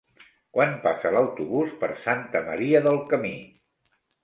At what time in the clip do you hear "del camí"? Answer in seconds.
2.89-3.37